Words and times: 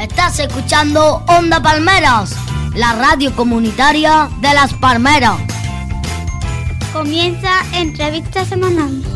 Estás 0.00 0.38
escuchando 0.40 1.22
Onda 1.28 1.62
Palmeras, 1.62 2.36
la 2.74 2.92
radio 2.94 3.34
comunitaria 3.34 4.28
de 4.40 4.54
las 4.54 4.74
Palmeras. 4.74 5.38
Comienza 6.92 7.50
entrevista 7.72 8.44
semanal. 8.44 9.13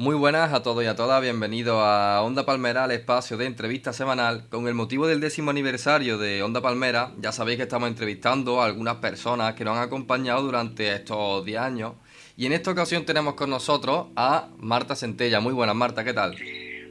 Muy 0.00 0.14
buenas 0.14 0.52
a 0.52 0.62
todos 0.62 0.84
y 0.84 0.86
a 0.86 0.94
todas, 0.94 1.20
bienvenidos 1.20 1.82
a 1.82 2.22
Onda 2.22 2.46
Palmera, 2.46 2.84
el 2.84 2.92
espacio 2.92 3.36
de 3.36 3.46
entrevista 3.46 3.92
semanal. 3.92 4.48
Con 4.48 4.68
el 4.68 4.74
motivo 4.74 5.08
del 5.08 5.18
décimo 5.18 5.50
aniversario 5.50 6.18
de 6.18 6.40
Onda 6.44 6.60
Palmera, 6.60 7.10
ya 7.18 7.32
sabéis 7.32 7.56
que 7.56 7.64
estamos 7.64 7.88
entrevistando 7.88 8.62
a 8.62 8.66
algunas 8.66 8.98
personas 8.98 9.54
que 9.54 9.64
nos 9.64 9.76
han 9.76 9.82
acompañado 9.82 10.42
durante 10.42 10.94
estos 10.94 11.44
10 11.44 11.60
años. 11.60 11.94
Y 12.36 12.46
en 12.46 12.52
esta 12.52 12.70
ocasión 12.70 13.06
tenemos 13.06 13.34
con 13.34 13.50
nosotros 13.50 14.06
a 14.14 14.46
Marta 14.58 14.94
Centella. 14.94 15.40
Muy 15.40 15.52
buenas, 15.52 15.74
Marta, 15.74 16.04
¿qué 16.04 16.14
tal? 16.14 16.36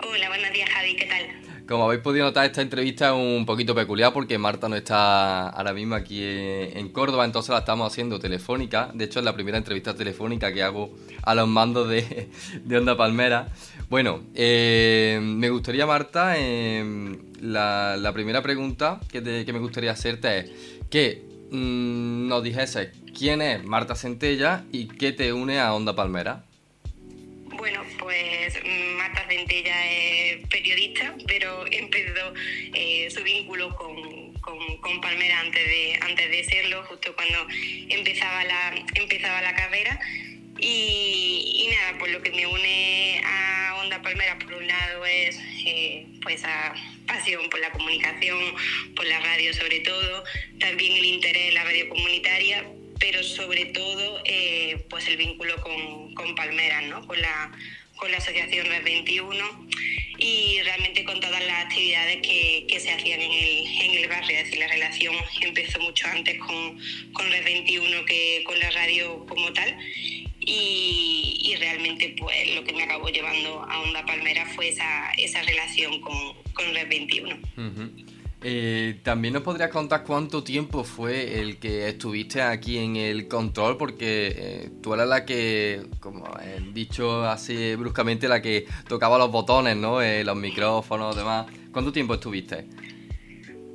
Hola, 0.05 0.27
buenos 0.27 0.46
Como 1.67 1.83
habéis 1.83 2.01
podido 2.01 2.23
notar, 2.23 2.45
esta 2.45 2.61
entrevista 2.61 3.07
es 3.07 3.13
un 3.13 3.45
poquito 3.45 3.75
peculiar 3.75 4.13
porque 4.13 4.37
Marta 4.37 4.69
no 4.69 4.77
está 4.77 5.49
ahora 5.49 5.73
mismo 5.73 5.95
aquí 5.95 6.21
en 6.23 6.87
Córdoba, 6.89 7.25
entonces 7.25 7.49
la 7.49 7.59
estamos 7.59 7.91
haciendo 7.91 8.19
telefónica. 8.19 8.89
De 8.93 9.03
hecho, 9.03 9.19
es 9.19 9.25
la 9.25 9.33
primera 9.33 9.57
entrevista 9.57 9.93
telefónica 9.93 10.53
que 10.53 10.63
hago 10.63 10.95
a 11.23 11.35
los 11.35 11.45
mandos 11.49 11.89
de, 11.89 12.29
Onda 12.73 12.95
Palmera. 12.95 13.49
Bueno, 13.89 14.21
eh, 14.33 15.19
me 15.21 15.49
gustaría, 15.49 15.85
Marta, 15.85 16.35
eh, 16.37 17.17
la, 17.41 18.11
primera 18.13 18.41
pregunta 18.41 19.01
que, 19.11 19.19
me 19.21 19.59
gustaría 19.59 19.91
hacerte 19.91 20.39
es 20.39 20.51
que 20.89 21.25
mm, 21.51 22.29
nos 22.29 22.43
dijese 22.43 22.93
quién 23.13 23.41
es 23.41 23.65
Marta 23.65 23.95
Centella 23.95 24.63
y 24.71 24.87
qué 24.87 25.11
te 25.11 25.33
une 25.33 25.59
a 25.59 25.73
Onda 25.73 25.93
Palmera. 25.93 26.45
Mm, 28.63 28.97
Marta 28.97 29.25
Centella 29.27 29.91
es 29.91 30.47
periodista, 30.47 31.15
pero 31.27 31.65
empezó 31.71 32.33
eh, 32.73 33.09
su 33.09 33.23
vínculo 33.23 33.75
con, 33.75 34.33
con, 34.41 35.01
Palmera 35.01 35.41
antes 35.41 35.65
de, 35.65 35.99
antes 36.01 36.31
de 36.31 36.43
serlo, 36.43 36.83
justo 36.85 37.13
cuando 37.15 37.45
empezaba 37.89 38.43
la, 38.45 38.73
empezaba 38.95 39.41
la 39.41 39.55
carrera. 39.55 39.99
Y, 40.59 41.69
nada, 41.71 41.99
pues 41.99 42.11
lo 42.11 42.21
que 42.21 42.31
me 42.31 42.47
une 42.47 43.21
a 43.23 43.75
Onda 43.79 44.01
Palmera, 44.01 44.39
por 44.39 44.53
un 44.53 44.67
lado, 44.67 45.05
es 45.05 45.37
eh, 45.65 46.05
pues 46.23 46.43
a 46.45 46.73
pasión 47.05 47.49
por 47.49 47.59
la 47.59 47.71
comunicación, 47.71 48.55
por 48.95 49.05
la 49.05 49.19
radio 49.19 49.53
sobre 49.53 49.81
todo, 49.81 50.23
también 50.59 50.93
el 50.97 51.05
interés 51.05 51.49
en 51.49 51.53
la 51.53 51.63
radio 51.63 51.89
comunitaria, 51.89 52.65
pero 52.99 53.23
sobre 53.23 53.65
todo 53.65 54.21
eh, 54.25 54.85
pues 54.89 55.07
el 55.07 55.17
vínculo 55.17 55.55
con, 55.61 56.13
con 56.13 56.35
Palmeras, 56.35 56.83
¿no? 56.83 57.05
con, 57.05 57.19
la, 57.21 57.51
con 57.95 58.11
la 58.11 58.17
Asociación 58.17 58.67
Red 58.67 58.83
21 58.83 59.67
y 60.19 60.59
realmente 60.63 61.03
con 61.03 61.19
todas 61.19 61.45
las 61.45 61.65
actividades 61.65 62.17
que, 62.21 62.65
que 62.67 62.79
se 62.79 62.91
hacían 62.91 63.21
en 63.21 63.31
el, 63.31 63.67
en 63.81 64.03
el, 64.03 64.09
barrio. 64.09 64.37
Es 64.37 64.45
decir, 64.45 64.59
la 64.59 64.67
relación 64.67 65.15
empezó 65.41 65.79
mucho 65.79 66.07
antes 66.07 66.39
con, 66.39 66.79
con 67.13 67.29
Red 67.29 67.43
21 67.43 68.05
que 68.05 68.43
con 68.45 68.59
la 68.59 68.71
radio 68.71 69.25
como 69.27 69.53
tal. 69.53 69.77
Y, 70.39 71.55
realmente 71.59 72.13
pues 72.19 72.55
lo 72.55 72.63
que 72.63 72.71
me 72.71 72.83
acabó 72.83 73.09
llevando 73.09 73.63
a 73.63 73.81
Onda 73.81 74.05
Palmera 74.05 74.45
fue 74.45 74.69
esa, 74.69 75.11
esa 75.17 75.41
relación 75.41 75.99
con, 76.01 76.15
con 76.53 76.73
Red 76.73 76.87
21. 76.87 77.39
Eh, 78.43 78.99
También 79.03 79.33
nos 79.33 79.43
podrías 79.43 79.71
contar 79.71 80.03
cuánto 80.03 80.43
tiempo 80.43 80.83
fue 80.83 81.39
el 81.39 81.57
que 81.57 81.89
estuviste 81.89 82.41
aquí 82.41 82.77
en 82.77 82.95
el 82.95 83.27
control, 83.27 83.77
porque 83.77 84.33
eh, 84.35 84.69
tú 84.81 84.93
eras 84.93 85.07
la 85.07 85.25
que, 85.25 85.87
como 85.99 86.25
he 86.39 86.61
dicho 86.71 87.23
así 87.23 87.75
bruscamente, 87.75 88.27
la 88.27 88.41
que 88.41 88.67
tocaba 88.87 89.17
los 89.17 89.31
botones, 89.31 89.75
¿no? 89.75 90.01
Eh, 90.01 90.23
los 90.23 90.35
micrófonos, 90.35 91.15
demás. 91.15 91.47
¿Cuánto 91.71 91.91
tiempo 91.91 92.13
estuviste? 92.13 92.67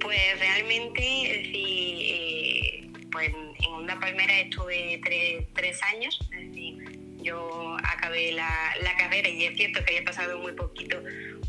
Pues 0.00 0.38
realmente, 0.38 1.50
sí, 1.52 2.90
pues 3.10 3.30
en 3.30 3.72
Onda 3.72 3.98
Palmera 3.98 4.40
estuve 4.40 5.00
tres, 5.54 5.80
años, 5.94 6.18
es 6.32 6.48
decir, 6.48 6.98
yo 7.20 7.76
acabé 7.84 8.32
la, 8.32 8.74
la 8.80 8.96
carrera 8.96 9.28
y 9.28 9.44
es 9.44 9.56
cierto 9.56 9.84
que 9.84 9.96
había 9.96 10.04
pasado 10.04 10.38
muy 10.38 10.52
poquito 10.52 10.98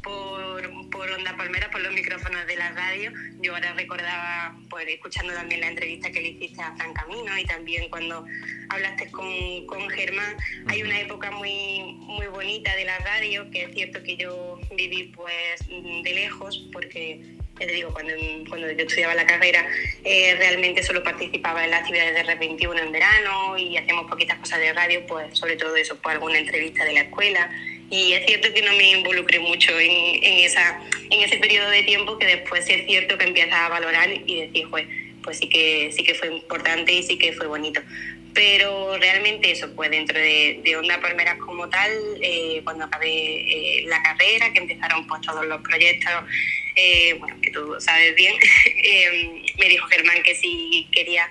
por, 0.03 0.89
por 0.89 1.09
Onda 1.09 1.35
Palmera, 1.35 1.71
por 1.71 1.81
los 1.81 1.93
micrófonos 1.93 2.45
de 2.45 2.55
la 2.55 2.71
radio. 2.71 3.11
Yo 3.41 3.55
ahora 3.55 3.73
recordaba, 3.73 4.55
pues 4.69 4.87
escuchando 4.87 5.33
también 5.33 5.61
la 5.61 5.67
entrevista 5.67 6.11
que 6.11 6.21
le 6.21 6.29
hiciste 6.29 6.61
a 6.61 6.75
Fran 6.75 6.93
Camino 6.93 7.37
y 7.37 7.45
también 7.45 7.89
cuando 7.89 8.25
hablaste 8.69 9.09
con, 9.11 9.65
con 9.65 9.89
Germán, 9.89 10.35
hay 10.67 10.83
una 10.83 10.99
época 10.99 11.31
muy, 11.31 11.81
muy 11.97 12.27
bonita 12.27 12.75
de 12.75 12.85
la 12.85 12.99
radio, 12.99 13.49
que 13.49 13.63
es 13.63 13.73
cierto 13.73 14.03
que 14.03 14.17
yo 14.17 14.59
viví 14.75 15.11
pues 15.15 15.67
de 15.67 16.13
lejos, 16.13 16.69
porque 16.71 17.21
te 17.57 17.67
digo, 17.67 17.93
cuando, 17.93 18.13
cuando 18.49 18.71
yo 18.71 18.83
estudiaba 18.83 19.13
la 19.13 19.25
carrera, 19.25 19.65
eh, 20.03 20.35
realmente 20.37 20.83
solo 20.83 21.03
participaba 21.03 21.63
en 21.63 21.71
las 21.71 21.81
actividades 21.81 22.15
de 22.15 22.23
Red 22.23 22.39
21 22.39 22.79
en 22.79 22.91
verano 22.91 23.57
y 23.57 23.77
hacíamos 23.77 24.09
poquitas 24.09 24.39
cosas 24.39 24.59
de 24.59 24.73
radio, 24.73 25.05
pues 25.05 25.37
sobre 25.37 25.55
todo 25.55 25.75
eso, 25.75 25.95
pues 26.01 26.15
alguna 26.15 26.39
entrevista 26.39 26.83
de 26.83 26.93
la 26.93 27.01
escuela 27.01 27.49
y 27.93 28.13
es 28.13 28.25
cierto 28.25 28.51
que 28.51 28.63
no 28.63 28.73
me 28.73 28.89
involucré 28.89 29.37
mucho 29.37 29.79
en, 29.79 30.23
en, 30.23 30.39
esa, 30.39 30.81
en 31.11 31.21
ese 31.21 31.37
periodo 31.37 31.69
de 31.69 31.83
tiempo 31.83 32.17
que 32.17 32.25
después 32.25 32.65
sí 32.65 32.73
es 32.73 32.87
cierto 32.87 33.19
que 33.19 33.25
empiezas 33.25 33.53
a 33.53 33.69
valorar 33.69 34.09
y 34.09 34.47
decir, 34.47 34.67
pues, 34.71 34.87
pues 35.21 35.37
sí 35.37 35.47
que, 35.47 35.91
sí 35.95 36.03
que 36.03 36.15
fue 36.15 36.29
importante 36.29 36.91
y 36.91 37.03
sí 37.03 37.19
que 37.19 37.33
fue 37.33 37.45
bonito. 37.45 37.81
Pero 38.33 38.97
realmente 38.97 39.51
eso, 39.51 39.71
pues 39.75 39.91
dentro 39.91 40.17
de, 40.17 40.75
Onda 40.75 40.99
Palmeras 41.01 41.37
como 41.37 41.69
tal, 41.69 41.91
eh, 42.19 42.61
cuando 42.63 42.85
acabé 42.85 43.11
eh, 43.11 43.83
la 43.85 44.01
carrera, 44.01 44.51
que 44.51 44.59
empezaron 44.61 45.05
pues 45.05 45.21
todos 45.21 45.45
los 45.45 45.61
proyectos, 45.61 46.13
eh, 46.75 47.13
bueno, 47.19 47.39
que 47.43 47.51
tú 47.51 47.75
sabes 47.79 48.15
bien, 48.15 48.33
me 49.59 49.69
dijo 49.69 49.85
Germán 49.85 50.23
que 50.23 50.33
sí 50.33 50.87
quería 50.91 51.29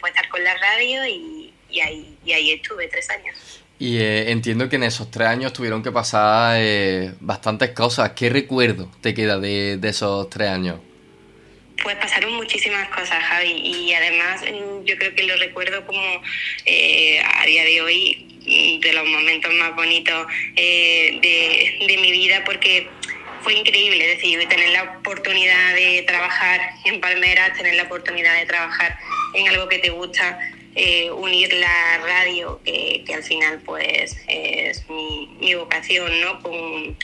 pues 0.00 0.12
estar 0.12 0.28
con 0.28 0.44
la 0.44 0.54
radio 0.58 1.06
y 1.06 1.80
ahí 1.80 2.50
estuve 2.50 2.88
tres 2.88 3.08
años. 3.08 3.60
Y 3.80 3.98
eh, 3.98 4.30
entiendo 4.30 4.68
que 4.68 4.76
en 4.76 4.82
esos 4.82 5.10
tres 5.10 5.28
años 5.28 5.54
tuvieron 5.54 5.82
que 5.82 5.90
pasar 5.90 6.58
eh, 6.60 7.14
bastantes 7.18 7.70
cosas. 7.70 8.10
¿Qué 8.10 8.28
recuerdo 8.28 8.90
te 9.00 9.14
queda 9.14 9.38
de, 9.38 9.80
esos 9.82 10.28
tres 10.28 10.50
años? 10.50 10.80
Pues 11.82 11.96
pasaron 11.96 12.34
muchísimas 12.34 12.90
cosas, 12.90 13.24
Javi, 13.24 13.52
y 13.52 13.94
además 13.94 14.42
mm, 14.42 14.84
yo 14.84 14.98
creo 14.98 15.14
que 15.14 15.22
lo 15.22 15.34
recuerdo 15.36 15.86
como 15.86 16.22
eh, 16.66 17.22
a 17.22 17.46
día 17.46 17.64
de 17.64 17.80
hoy 17.80 18.26
mm, 18.46 18.80
de 18.80 18.92
los 18.92 19.08
momentos 19.08 19.50
más 19.54 19.74
bonitos 19.74 20.26
de, 20.54 21.78
de 21.88 21.96
mi 21.96 22.12
vida 22.12 22.44
porque 22.44 22.86
fue 23.42 23.54
increíble, 23.54 24.12
es 24.12 24.18
decir, 24.18 24.46
tener 24.46 24.68
la 24.72 24.98
oportunidad 24.98 25.74
de 25.74 26.02
trabajar 26.06 26.60
en 26.84 27.00
Palmeras, 27.00 27.56
tener 27.56 27.76
la 27.76 27.84
oportunidad 27.84 28.38
de 28.38 28.44
trabajar 28.44 28.98
en 29.32 29.48
algo 29.48 29.70
que 29.70 29.78
te 29.78 29.88
gusta, 29.88 30.38
eh, 30.74 31.10
unir 31.10 31.52
la 31.54 31.98
radio, 31.98 32.60
que, 32.64 33.04
al 33.12 33.22
final 33.24 33.60
pues 33.64 34.16
es 34.28 34.84
mi, 34.88 35.54
vocación, 35.54 36.20
¿no? 36.20 36.40
Con, 36.40 36.96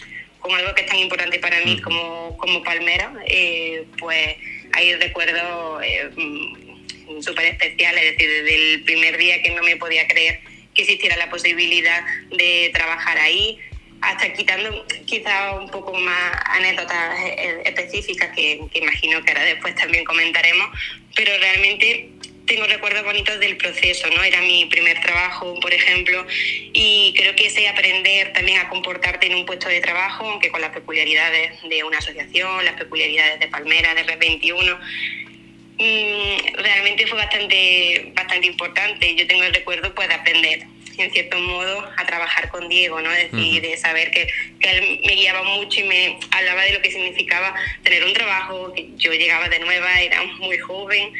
algo 0.55 0.75
que 0.77 0.83
es 0.83 0.87
tan 0.87 1.01
importante 1.01 1.41
para 1.41 1.59
mí 1.63 1.81
como, 1.81 2.37
como 2.37 2.63
palmera, 2.63 3.13
eh, 3.27 3.85
pues 3.99 4.37
hay 4.75 4.95
recuerdos 4.95 5.83
eh, 5.83 6.09
mm, 6.15 7.21
súper 7.21 7.47
especiales, 7.47 8.05
es 8.05 8.11
decir, 8.13 8.31
desde 8.31 8.75
el 8.75 8.83
primer 8.85 9.19
día 9.19 9.43
que 9.43 9.51
no 9.51 9.65
me 9.65 9.77
podía 9.77 10.07
creer 10.07 10.39
que 10.73 10.83
existiera 10.83 11.17
la 11.17 11.29
posibilidad 11.31 12.05
de 12.31 12.71
trabajar 12.73 13.19
ahí, 13.19 13.59
hasta 14.03 14.33
quitando 14.35 14.87
quizá 15.05 15.59
un 15.59 15.69
poco 15.69 15.93
más 15.95 16.33
anécdotas 16.45 17.19
específicas 17.65 18.29
que, 18.37 18.61
que 18.71 18.79
imagino 18.79 19.25
que 19.25 19.33
ahora 19.33 19.45
después 19.45 19.75
también 19.75 20.05
comentaremos, 20.05 20.69
pero 21.17 21.37
realmente 21.39 22.11
tengo 22.47 22.67
recuerdos 22.67 23.05
bonitos 23.05 23.39
del 23.41 23.57
proceso, 23.57 24.09
¿no? 24.11 24.23
Era 24.23 24.41
mi 24.41 24.67
primer 24.67 25.01
trabajo, 25.01 25.59
por 25.61 25.75
ejemplo, 25.75 26.25
y 26.73 27.13
creo 27.17 27.35
que 27.35 27.47
ese 27.47 27.69
aprender 27.69 28.33
también 28.33 28.59
a 28.59 28.69
comportarte 28.69 29.27
en 29.27 29.35
un 29.35 29.47
puesto 29.47 29.69
de 29.69 29.81
trabajo, 29.81 30.25
aunque 30.25 30.51
con 30.51 30.61
las 30.61 30.71
peculiaridades 30.71 31.61
de 31.69 31.85
una 31.85 31.99
asociación, 31.99 32.65
las 32.65 32.75
peculiaridades 32.75 33.41
de 33.41 33.49
Palmera, 33.49 33.95
de 33.95 34.05
Red 34.05 34.19
21, 34.19 34.79
mm, 35.79 36.55
realmente 36.55 37.07
fue 37.07 37.19
bastante, 37.19 38.13
bastante 38.15 38.47
importante. 38.47 39.15
Yo 39.17 39.27
tengo 39.27 39.43
el 39.43 39.53
recuerdo 39.53 39.95
pues, 39.95 40.09
de 40.09 40.15
aprender 40.15 40.67
en 40.99 41.11
cierto 41.13 41.39
modo, 41.39 41.87
a 41.99 42.07
trabajar 42.07 42.49
con 42.49 42.71
Diego, 42.71 43.03
¿no? 43.03 43.13
Es 43.13 43.31
decir, 43.31 43.61
de 43.61 43.77
saber 43.77 44.11
que, 44.11 44.27
que, 44.59 44.71
él 44.71 45.01
me 45.05 45.13
guiaba 45.13 45.43
mucho 45.43 45.81
y 45.81 45.85
me 45.85 46.19
hablaba 46.31 46.63
de 46.63 46.73
lo 46.73 46.81
que 46.81 46.91
significaba 46.91 47.55
tener 47.83 48.03
un 48.03 48.15
trabajo, 48.15 48.73
que 48.73 48.89
yo 48.97 49.13
llegaba 49.13 49.47
de 49.51 49.59
nueva, 49.59 50.01
era 50.01 50.23
muy 50.23 50.57
joven 50.57 51.13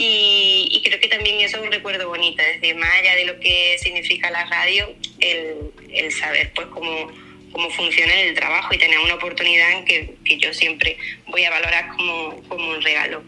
y, 0.00 0.80
creo 0.84 1.00
que 1.00 1.08
también 1.08 1.40
eso 1.40 1.56
es 1.56 1.62
un 1.64 1.72
recuerdo 1.72 2.08
bonito, 2.08 2.40
es 2.40 2.60
decir, 2.60 2.76
más 2.76 2.90
allá 3.00 3.16
de 3.16 3.24
lo 3.24 3.40
que 3.40 3.76
significa 3.78 4.30
la 4.30 4.44
radio, 4.46 4.94
el, 5.18 5.72
el 5.92 6.12
saber 6.12 6.52
pues 6.54 6.68
cómo, 6.68 7.10
cómo 7.50 7.68
funciona 7.70 8.14
el 8.20 8.34
trabajo 8.34 8.72
y 8.72 8.78
tener 8.78 8.98
una 9.00 9.14
oportunidad 9.14 9.84
que, 9.84 10.14
que 10.24 10.38
yo 10.38 10.54
siempre 10.54 10.96
voy 11.26 11.44
a 11.44 11.50
valorar 11.50 11.88
como, 11.96 12.40
como 12.48 12.70
un 12.70 12.82
regalo. 12.82 13.24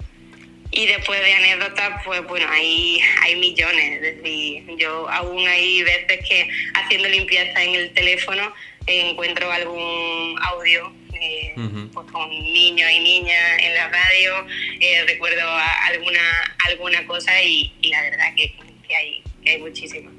Y 0.73 0.87
después 0.87 1.21
de 1.21 1.33
anécdotas, 1.33 2.03
pues 2.05 2.25
bueno, 2.29 2.47
hay, 2.49 3.01
hay 3.23 3.35
millones. 3.35 4.03
Es 4.05 4.79
yo 4.79 5.09
aún 5.11 5.49
hay 5.49 5.83
veces 5.83 6.21
que 6.29 6.49
haciendo 6.75 7.09
limpieza 7.09 7.65
en 7.65 7.75
el 7.75 7.93
teléfono 7.93 8.55
encuentro 8.87 9.51
algún 9.51 10.37
audio 10.43 10.93
eh, 11.21 11.55
pues 11.93 12.11
con 12.11 12.31
niños 12.31 12.91
y 12.91 13.01
niñas 13.01 13.59
en 13.63 13.75
la 13.75 13.89
radio, 13.89 14.47
eh, 14.81 15.05
recuerdo 15.07 15.43
alguna, 15.89 16.21
alguna 16.69 17.07
cosa 17.07 17.43
y, 17.43 17.73
y 17.83 17.91
la 17.91 18.03
verdad 18.03 18.35
que, 18.37 18.55
que 18.87 18.97
hay, 18.97 19.23
que 19.45 19.51
hay 19.51 19.61
muchísimas. 19.61 20.13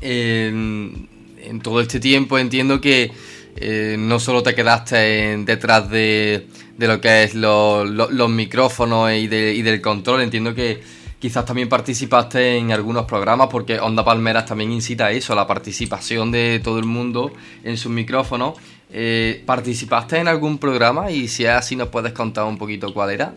En, 0.00 1.08
en, 1.40 1.60
todo 1.60 1.80
este 1.80 1.98
tiempo 1.98 2.38
entiendo 2.38 2.80
que 2.80 3.10
eh, 3.56 3.96
no 3.98 4.20
solo 4.20 4.42
te 4.42 4.54
quedaste 4.54 5.32
en, 5.32 5.44
detrás 5.44 5.90
de 5.90 6.46
de 6.78 6.86
lo 6.86 7.00
que 7.00 7.24
es 7.24 7.34
lo, 7.34 7.84
lo, 7.84 8.08
los 8.10 8.30
micrófonos 8.30 9.12
y, 9.12 9.26
de, 9.26 9.52
y, 9.52 9.62
del 9.62 9.82
control. 9.82 10.22
Entiendo 10.22 10.54
que 10.54 10.80
quizás 11.18 11.44
también 11.44 11.68
participaste 11.68 12.56
en 12.56 12.72
algunos 12.72 13.06
programas 13.06 13.48
porque 13.50 13.80
Onda 13.80 14.04
Palmeras 14.04 14.46
también 14.46 14.72
incita 14.72 15.06
a 15.06 15.12
eso, 15.12 15.32
a 15.32 15.36
la 15.36 15.46
participación 15.46 16.30
de 16.30 16.60
todo 16.62 16.78
el 16.78 16.84
mundo 16.84 17.32
en 17.64 17.76
sus 17.76 17.90
micrófonos. 17.90 18.54
Eh, 18.90 19.42
¿Participaste 19.44 20.18
en 20.18 20.28
algún 20.28 20.58
programa 20.58 21.10
y 21.10 21.28
si 21.28 21.44
es 21.44 21.50
así 21.50 21.76
nos 21.76 21.88
puedes 21.88 22.12
contar 22.12 22.44
un 22.44 22.56
poquito 22.56 22.92
cuál 22.94 23.10
era? 23.10 23.34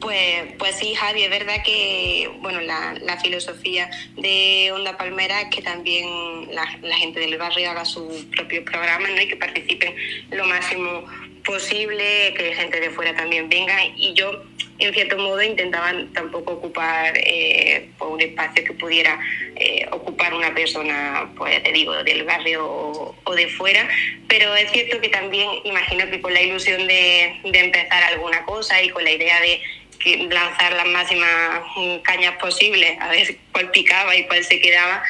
Pues, 0.00 0.54
pues 0.58 0.76
sí, 0.76 0.94
Javi, 0.94 1.24
es 1.24 1.30
verdad 1.30 1.62
que 1.62 2.30
bueno, 2.40 2.60
la, 2.60 3.18
filosofía 3.22 3.90
de 4.16 4.72
Onda 4.72 4.96
Palmera 4.96 5.42
es 5.42 5.48
que 5.54 5.60
también 5.60 6.54
la, 6.54 6.64
la, 6.80 6.96
gente 6.96 7.20
del 7.20 7.36
barrio 7.36 7.70
haga 7.70 7.84
sus 7.84 8.24
propios 8.34 8.64
programas 8.64 9.10
¿no? 9.10 9.20
y 9.20 9.28
que 9.28 9.36
participen 9.36 9.94
lo 10.30 10.46
máximo 10.46 11.04
posible, 11.44 12.34
que 12.36 12.54
gente 12.54 12.80
de 12.80 12.90
fuera 12.90 13.14
también 13.14 13.48
venga. 13.48 13.76
Y 13.96 14.14
yo 14.14 14.42
en 14.80 14.94
cierto 14.94 15.18
modo 15.18 15.42
intentaba 15.42 15.92
tampoco 16.14 16.52
ocupar 16.52 17.12
eh, 17.16 17.90
un 18.00 18.20
espacio 18.20 18.64
que 18.64 18.72
pudiera 18.72 19.18
eh, 19.56 19.86
ocupar 19.90 20.32
una 20.32 20.54
persona, 20.54 21.30
pues 21.36 21.62
te 21.62 21.72
digo, 21.72 22.02
del 22.02 22.24
barrio 22.24 22.66
o, 22.66 23.34
de 23.34 23.48
fuera, 23.48 23.86
pero 24.26 24.54
es 24.56 24.70
cierto 24.72 25.00
que 25.00 25.08
también 25.08 25.48
imagino 25.64 26.08
que 26.10 26.20
con 26.20 26.32
la 26.32 26.40
ilusión 26.40 26.86
de, 26.86 27.40
de 27.44 27.58
empezar 27.58 28.02
alguna 28.04 28.44
cosa 28.44 28.82
y 28.82 28.88
con 28.88 29.04
la 29.04 29.12
idea 29.12 29.40
de 29.40 29.60
lanzar 30.30 30.72
las 30.72 30.86
máximas 30.86 31.60
cañas 32.02 32.34
posibles, 32.36 32.98
a 33.00 33.08
ver 33.08 33.36
cuál 33.52 33.70
picaba 33.70 34.16
y 34.16 34.24
cuál 34.24 34.42
se 34.44 34.60
quedaba, 34.60 35.02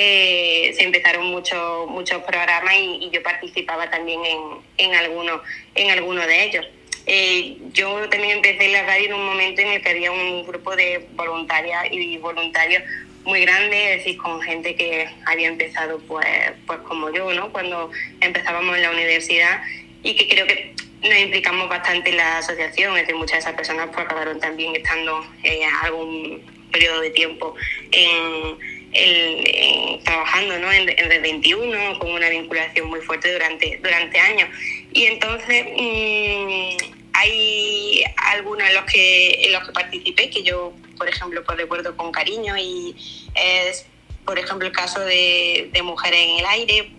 eh, 0.00 0.72
se 0.76 0.84
empezaron 0.84 1.26
muchos 1.26 1.88
muchos 1.88 2.22
programas 2.22 2.72
y, 2.76 3.06
y, 3.06 3.10
yo 3.10 3.20
participaba 3.20 3.90
también 3.90 4.24
en, 4.24 4.38
en 4.76 4.94
algunos 4.94 5.40
en 5.74 5.90
alguno 5.90 6.24
de 6.24 6.44
ellos. 6.44 6.64
Eh, 7.06 7.56
yo 7.72 8.08
también 8.08 8.36
empecé 8.36 8.66
en 8.66 8.74
la 8.74 8.84
radio 8.84 9.06
en 9.06 9.14
un 9.14 9.26
momento 9.26 9.60
en 9.60 9.68
el 9.72 9.82
que 9.82 9.88
había 9.88 10.12
un 10.12 10.46
grupo 10.46 10.76
de 10.76 11.08
voluntarias 11.16 11.88
y 11.90 12.16
voluntarios 12.18 12.84
muy 13.24 13.40
grande, 13.40 13.94
es 13.94 13.98
decir, 13.98 14.18
con 14.18 14.40
gente 14.40 14.76
que 14.76 15.08
había 15.26 15.48
empezado 15.48 15.98
pues, 16.06 16.28
pues 16.64 16.78
como 16.80 17.10
yo, 17.10 17.34
¿no? 17.34 17.50
Cuando 17.50 17.90
empezábamos 18.20 18.76
en 18.76 18.82
la 18.82 18.92
universidad 18.92 19.62
y 20.04 20.14
que 20.14 20.28
creo 20.28 20.46
que 20.46 20.76
nos 21.02 21.18
implicamos 21.18 21.68
bastante 21.68 22.10
en 22.10 22.18
la 22.18 22.38
asociación, 22.38 22.94
es 22.94 23.02
decir, 23.02 23.16
muchas 23.16 23.38
de 23.38 23.38
esas 23.40 23.54
personas 23.54 23.88
pues 23.92 24.06
acabaron 24.06 24.38
también 24.38 24.76
estando 24.76 25.26
eh, 25.42 25.62
algún 25.82 26.40
periodo 26.70 27.00
de 27.00 27.10
tiempo 27.10 27.56
en 27.90 28.77
el, 28.98 29.42
en, 29.46 30.04
trabajando 30.04 30.54
en, 30.54 30.88
en 30.88 31.10
Red 31.10 31.22
21 31.22 31.98
con 31.98 32.12
una 32.12 32.28
vinculación 32.28 32.88
muy 32.88 33.00
fuerte 33.00 33.32
durante, 33.32 33.78
durante 33.82 34.18
años. 34.18 34.48
Y 34.92 35.04
entonces 35.04 35.66
mmm, 35.76 36.98
hay 37.12 38.04
algunos 38.16 38.68
en 38.68 38.74
los, 38.74 38.84
que, 38.84 39.44
en 39.44 39.52
los 39.52 39.64
que 39.66 39.72
participé 39.72 40.30
que 40.30 40.42
yo, 40.42 40.72
por 40.96 41.08
ejemplo, 41.08 41.42
pues 41.44 41.58
recuerdo 41.58 41.96
con 41.96 42.12
cariño 42.12 42.56
y 42.56 42.94
es, 43.34 43.86
por 44.24 44.38
ejemplo, 44.38 44.66
el 44.66 44.72
caso 44.72 45.00
de, 45.00 45.70
de 45.72 45.82
Mujeres 45.82 46.20
en 46.20 46.38
el 46.38 46.46
Aire, 46.46 46.90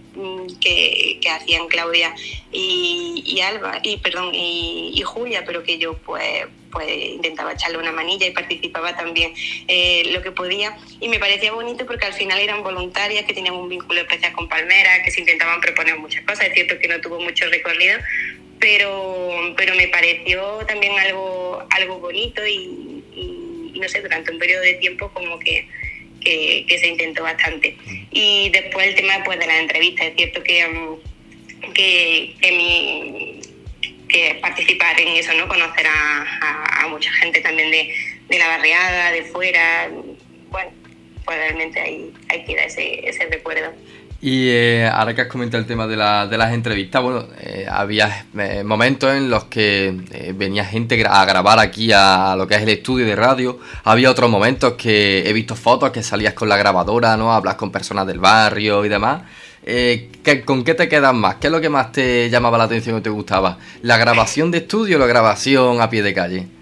que, 0.58 1.20
hacían 1.30 1.68
Claudia 1.68 2.14
y, 2.52 3.40
Alba 3.42 3.80
y 3.84 3.98
perdón 3.98 4.32
y, 4.34 5.02
Julia 5.06 5.44
pero 5.46 5.64
que 5.64 5.78
yo 5.78 5.98
pues 5.98 6.46
pues 6.72 6.88
intentaba 6.88 7.54
echarle 7.54 7.80
una 7.80 7.92
manilla 7.92 8.28
y 8.28 8.32
participaba 8.32 8.96
también 8.96 9.34
eh, 9.68 10.04
lo 10.12 10.22
que 10.22 10.32
podía. 10.32 10.78
Y 11.00 11.10
me 11.10 11.18
parecía 11.18 11.52
bonito 11.52 11.84
porque 11.88 12.06
al 12.06 12.14
final 12.14 12.38
eran 12.38 12.62
voluntarias 12.62 13.26
que 13.26 13.34
tenían 13.34 13.56
un 13.56 13.70
vínculo 13.70 14.02
especial 14.02 14.34
con 14.34 14.48
Palmera 14.48 15.02
que 15.04 15.10
se 15.10 15.22
intentaban 15.22 15.62
proponer 15.62 15.98
muchas 15.98 16.24
cosas. 16.26 16.46
Es 16.46 16.54
cierto 16.54 16.78
que 16.78 16.88
no 16.88 17.02
tuvo 17.02 17.20
mucho 17.20 17.46
recorrido 17.50 17.98
pero 18.60 19.54
pero 19.58 19.74
me 19.74 19.88
pareció 19.88 20.60
también 20.68 21.00
algo 21.00 21.66
algo 21.72 21.98
bonito 22.00 22.46
y 22.46 23.04
no 23.80 23.88
sé 23.88 24.02
durante 24.02 24.32
un 24.32 24.40
periodo 24.40 24.62
de 24.62 24.74
tiempo 24.76 25.10
como 25.14 25.40
que 25.40 25.68
que, 26.20 26.78
se 26.80 26.88
intentó 26.88 27.24
bastante. 27.24 27.76
Y 28.12 28.50
después 28.50 28.88
el 28.88 28.96
tema 28.96 29.22
pues, 29.24 29.40
de 29.40 29.48
las 29.48 29.60
entrevistas, 29.60 30.08
es 30.08 30.16
cierto 30.16 30.44
que, 30.44 30.68
mm, 30.68 31.74
que, 31.74 32.36
que, 34.08 34.36
participar 34.42 35.00
en 35.00 35.10
eso, 35.10 35.34
¿no? 35.34 35.48
conocer 35.48 35.86
a 35.88 36.88
mucha 36.90 37.12
gente 37.14 37.42
también 37.42 37.70
de, 37.72 37.94
de, 38.30 38.40
la 38.40 38.48
barriada, 38.48 39.12
de 39.12 39.24
fuera, 39.24 39.90
bueno, 40.50 40.72
pues 41.26 41.38
realmente 41.38 41.80
ahí, 41.80 42.12
ahí 42.30 42.44
queda 42.44 42.64
ese, 42.64 43.08
ese 43.08 43.26
recuerdo. 43.28 43.74
Y 44.22 44.50
eh, 44.50 44.90
ahora 44.92 45.16
que 45.16 45.22
has 45.22 45.28
comentado 45.28 45.62
el 45.62 45.68
tema 45.68 45.88
de, 45.88 45.96
la, 45.96 46.28
de 46.28 46.38
las 46.38 46.54
entrevistas, 46.54 47.02
bueno, 47.02 47.26
eh, 47.40 47.66
había 47.70 48.26
eh, 48.38 48.64
momentos 48.66 49.14
en 49.14 49.30
los 49.30 49.46
que 49.46 49.98
eh, 50.12 50.34
venía 50.36 50.66
gente 50.66 51.02
a 51.10 51.24
grabar 51.24 51.58
aquí 51.60 51.92
a 51.94 52.36
lo 52.38 52.46
que 52.46 52.56
es 52.56 52.62
el 52.62 52.70
estudio 52.70 53.06
de 53.06 53.16
radio. 53.16 53.60
Había 53.86 54.12
otros 54.12 54.30
momentos 54.30 54.74
que 54.74 55.30
he 55.30 55.32
visto 55.32 55.56
fotos 55.56 55.92
que 55.92 56.04
salías 56.04 56.34
con 56.34 56.50
la 56.50 56.58
grabadora, 56.58 57.16
¿no? 57.16 57.32
Hablas 57.32 57.56
con 57.56 57.72
personas 57.72 58.06
del 58.08 58.20
barrio 58.20 58.84
y 58.84 58.90
demás. 58.90 59.22
¿qué, 59.64 60.44
¿Con 60.46 60.64
qué 60.64 60.74
te 60.74 60.90
quedas 60.90 61.14
más? 61.14 61.36
¿Qué 61.36 61.48
es 61.48 61.54
lo 61.54 61.62
que 61.62 61.70
más 61.70 61.92
te 61.94 62.30
llamaba 62.30 62.58
la 62.58 62.66
atención 62.66 62.98
o 62.98 63.02
te 63.02 63.10
gustaba? 63.10 63.58
¿La 63.84 63.98
grabación 63.98 64.52
de 64.52 64.60
estudio 64.60 64.98
o 64.98 65.00
la 65.00 65.08
grabación 65.08 65.80
a 65.80 65.90
pie 65.90 66.04
de 66.04 66.14
calle? 66.14 66.59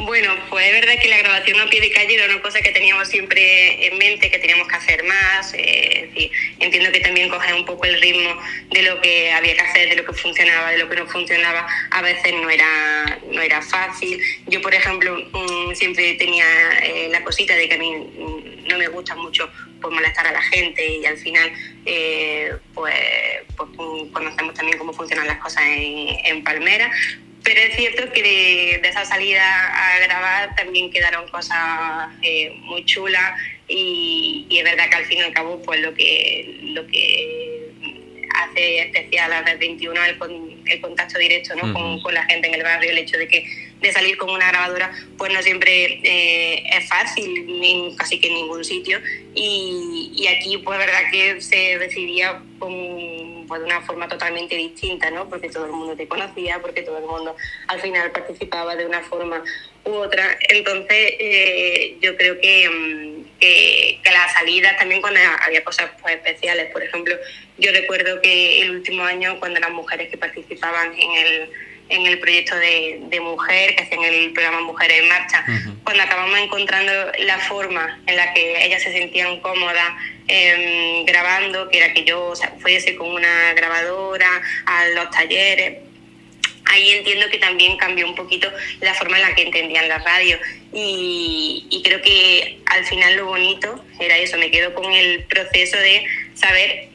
Bueno, 0.00 0.32
pues 0.48 0.64
es 0.64 0.72
verdad 0.72 1.02
que 1.02 1.08
la 1.08 1.18
grabación 1.18 1.60
a 1.60 1.66
pie 1.68 1.80
de 1.80 1.90
calle 1.90 2.14
era 2.14 2.26
una 2.26 2.40
cosa 2.40 2.60
que 2.60 2.70
teníamos 2.70 3.08
siempre 3.08 3.84
en 3.84 3.98
mente, 3.98 4.30
que 4.30 4.38
teníamos 4.38 4.68
que 4.68 4.76
hacer 4.76 5.02
más. 5.02 5.52
Eh, 5.54 6.04
es 6.04 6.14
decir, 6.14 6.30
entiendo 6.60 6.92
que 6.92 7.00
también 7.00 7.28
coger 7.28 7.54
un 7.54 7.64
poco 7.64 7.84
el 7.84 8.00
ritmo 8.00 8.40
de 8.70 8.82
lo 8.82 9.00
que 9.00 9.32
había 9.32 9.54
que 9.54 9.60
hacer, 9.60 9.88
de 9.88 9.96
lo 9.96 10.04
que 10.04 10.12
funcionaba, 10.12 10.70
de 10.70 10.78
lo 10.78 10.88
que 10.88 10.96
no 10.96 11.06
funcionaba, 11.08 11.66
a 11.90 12.02
veces 12.02 12.32
no 12.32 12.48
era, 12.48 13.18
no 13.28 13.42
era 13.42 13.60
fácil. 13.60 14.22
Yo, 14.46 14.62
por 14.62 14.72
ejemplo, 14.72 15.16
mmm, 15.32 15.74
siempre 15.74 16.14
tenía 16.14 16.46
eh, 16.84 17.08
la 17.10 17.24
cosita 17.24 17.56
de 17.56 17.68
que 17.68 17.74
a 17.74 17.78
mí 17.78 17.90
mmm, 17.90 18.68
no 18.68 18.78
me 18.78 18.86
gusta 18.86 19.16
mucho 19.16 19.50
pues, 19.80 19.92
molestar 19.92 20.28
a 20.28 20.32
la 20.32 20.42
gente 20.42 20.86
y 20.86 21.06
al 21.06 21.18
final 21.18 21.52
eh, 21.86 22.52
pues, 22.72 22.94
pues, 23.56 23.68
conocemos 24.12 24.54
también 24.54 24.78
cómo 24.78 24.92
funcionan 24.92 25.26
las 25.26 25.38
cosas 25.38 25.64
en, 25.66 26.08
en 26.24 26.44
Palmera, 26.44 26.88
pero 27.48 27.62
es 27.62 27.76
cierto 27.76 28.12
que 28.12 28.22
de, 28.22 28.88
esa 28.88 29.06
salida 29.06 29.42
a 29.42 29.98
grabar 30.00 30.54
también 30.54 30.90
quedaron 30.90 31.26
cosas 31.28 32.10
eh, 32.20 32.50
muy 32.60 32.84
chulas 32.84 33.40
y, 33.66 34.46
y, 34.50 34.58
es 34.58 34.64
verdad 34.64 34.90
que 34.90 34.96
al 34.96 35.06
fin 35.06 35.18
y 35.18 35.22
al 35.22 35.32
cabo 35.32 35.62
pues 35.62 35.80
lo 35.80 35.94
que 35.94 36.58
lo 36.74 36.86
que 36.88 37.47
hace 38.44 38.80
especial 38.80 39.32
a 39.32 39.42
Red 39.42 39.58
21 39.58 40.04
el, 40.04 40.16
el 40.66 40.80
contacto 40.80 41.18
directo 41.18 41.54
¿no? 41.56 41.64
Uh 41.64 41.66
-huh. 41.66 41.72
con, 41.72 42.02
con, 42.02 42.14
la 42.14 42.24
gente 42.24 42.48
en 42.48 42.54
el 42.54 42.62
barrio, 42.62 42.90
el 42.90 42.98
hecho 42.98 43.18
de 43.18 43.28
que 43.28 43.44
de 43.80 43.92
salir 43.92 44.16
con 44.16 44.30
una 44.30 44.48
grabadora 44.48 44.92
pues 45.16 45.32
no 45.32 45.40
siempre 45.42 46.00
eh, 46.02 46.64
es 46.72 46.88
fácil 46.88 47.46
ni 47.46 47.94
casi 47.96 48.18
que 48.18 48.28
en 48.28 48.34
ningún 48.34 48.64
sitio 48.64 49.00
y, 49.34 50.12
y 50.14 50.26
aquí 50.26 50.58
pues 50.58 50.78
verdad 50.78 51.02
que 51.12 51.40
se 51.40 51.78
decidía 51.78 52.42
con 52.58 53.28
pues, 53.48 53.60
de 53.60 53.66
una 53.66 53.80
forma 53.80 54.06
totalmente 54.06 54.54
distinta, 54.54 55.10
¿no? 55.10 55.28
Porque 55.28 55.48
todo 55.48 55.64
el 55.64 55.72
mundo 55.72 55.96
te 55.96 56.06
conocía, 56.06 56.60
porque 56.60 56.82
todo 56.82 56.98
el 56.98 57.04
mundo 57.04 57.34
al 57.66 57.80
final 57.80 58.12
participaba 58.12 58.76
de 58.76 58.86
una 58.86 59.00
forma 59.00 59.42
u 59.84 59.90
otra. 59.90 60.38
Entonces, 60.48 61.14
eh, 61.18 61.96
yo 62.00 62.16
creo 62.16 62.38
que, 62.40 62.68
mm, 62.68 63.17
que, 63.40 64.00
que 64.02 64.10
las 64.10 64.32
salidas 64.32 64.76
también 64.78 65.00
cuando 65.00 65.20
había 65.44 65.64
cosas 65.64 65.90
pues, 66.02 66.16
especiales, 66.16 66.70
por 66.72 66.82
ejemplo, 66.82 67.14
yo 67.58 67.72
recuerdo 67.72 68.20
que 68.20 68.62
el 68.62 68.70
último 68.70 69.04
año 69.04 69.38
cuando 69.38 69.60
las 69.60 69.70
mujeres 69.70 70.10
que 70.10 70.18
participaban 70.18 70.92
en 70.94 71.12
el 71.12 71.50
en 71.88 72.06
el 72.06 72.18
proyecto 72.18 72.56
de, 72.56 73.00
de 73.08 73.20
mujer, 73.20 73.74
que 73.74 73.82
hacían 73.82 74.04
el 74.04 74.32
programa 74.32 74.60
Mujeres 74.60 75.00
en 75.00 75.08
Marcha, 75.08 75.44
cuando 75.84 76.02
acabamos 76.02 76.38
encontrando 76.38 76.92
la 77.20 77.38
forma 77.38 78.00
en 78.06 78.16
la 78.16 78.32
que 78.34 78.64
ellas 78.64 78.82
se 78.82 78.92
sentían 78.92 79.40
cómodas 79.40 79.94
em, 80.26 81.04
grabando, 81.06 81.68
que 81.70 81.78
era 81.78 81.94
que 81.94 82.04
yo 82.04 82.34
fuese 82.60 82.94
con 82.96 83.08
una 83.08 83.54
grabadora 83.54 84.28
a 84.66 84.88
los 84.88 85.10
talleres, 85.10 85.78
ahí 86.68 86.90
entiendo 86.90 87.28
que 87.30 87.38
también 87.38 87.76
cambió 87.76 88.06
un 88.06 88.14
poquito 88.14 88.50
la 88.80 88.94
forma 88.94 89.16
en 89.16 89.22
la 89.22 89.34
que 89.34 89.42
entendían 89.42 89.88
la 89.88 89.98
radio. 89.98 90.38
Y, 90.72 91.66
y, 91.70 91.82
creo 91.82 92.00
que 92.02 92.58
al 92.66 92.84
final 92.84 93.16
lo 93.16 93.26
bonito 93.26 93.84
era 93.98 94.16
eso, 94.18 94.36
me 94.38 94.50
quedo 94.50 94.74
con 94.74 94.92
el 94.92 95.24
proceso 95.24 95.78
de 95.78 96.04
saber 96.34 96.88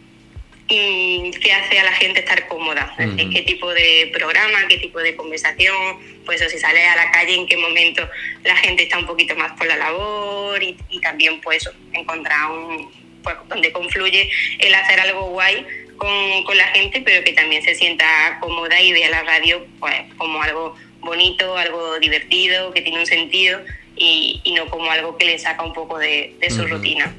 mm, 0.70 1.32
qué 1.42 1.52
hace 1.52 1.80
a 1.80 1.84
la 1.84 1.94
gente 1.94 2.20
estar 2.20 2.48
cómoda, 2.48 2.96
qué 2.98 3.42
tipo 3.42 3.74
de 3.74 4.12
programa, 4.14 4.68
qué 4.70 4.78
tipo 4.78 5.00
de 5.00 5.16
conversación, 5.16 6.00
pues 6.26 6.42
o 6.42 6.50
si 6.50 6.60
sale 6.60 6.86
a 6.86 6.96
la 6.96 7.12
calle, 7.12 7.36
en 7.36 7.48
qué 7.48 7.58
momento 7.58 8.08
la 8.44 8.56
gente 8.58 8.84
está 8.84 9.00
un 9.00 9.08
poquito 9.08 9.36
más 9.36 9.52
por 9.54 9.68
la 9.68 9.76
labor 9.76 10.62
y, 10.62 10.78
y 10.90 11.00
también 11.02 11.42
pues 11.42 11.68
encontrar 11.94 12.52
un, 12.52 12.92
pues, 13.24 13.36
donde 13.48 13.72
confluye 13.72 14.30
el 14.60 14.76
hacer 14.76 15.00
algo 15.00 15.30
guay 15.30 15.66
con, 15.98 16.44
con, 16.44 16.58
la 16.58 16.68
gente, 16.68 17.02
pero 17.06 17.24
que 17.24 17.34
también 17.34 17.64
se 17.64 17.76
sienta 17.76 18.06
cómoda 18.40 18.82
y 18.82 18.92
vea 18.92 19.10
la 19.10 19.24
radio 19.24 19.66
pues, 19.80 19.96
como 20.18 20.42
algo 20.42 20.76
bonito, 21.02 21.58
algo 21.58 22.00
divertido, 22.00 22.72
que 22.74 22.82
tiene 22.82 23.00
un 23.00 23.06
sentido 23.06 23.60
y, 23.96 24.42
y 24.44 24.54
no 24.54 24.70
como 24.70 24.90
algo 24.92 25.18
que 25.18 25.26
le 25.26 25.40
saca 25.40 25.64
un 25.64 25.74
poco 25.74 25.98
de, 25.98 26.36
de 26.40 26.50
su 26.50 26.66
rutina. 26.66 27.14